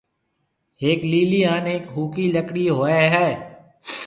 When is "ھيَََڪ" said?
0.81-1.01, 1.71-1.85